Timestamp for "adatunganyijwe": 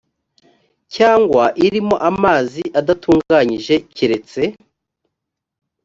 2.79-3.75